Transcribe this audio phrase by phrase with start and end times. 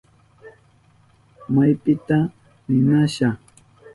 [1.53, 2.17] ¿Maypita
[2.71, 3.29] ninasha?